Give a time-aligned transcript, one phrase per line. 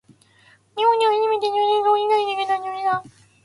[0.75, 3.03] 日本で初めて、女性総理大臣が誕生した。